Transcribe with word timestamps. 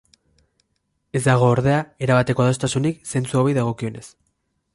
Ez 1.19 1.21
dago, 1.27 1.49
ordea, 1.57 1.77
erabateko 2.07 2.47
adostasunik 2.47 3.07
zentzu 3.13 3.43
hauei 3.43 3.55
dagokienez. 3.61 4.07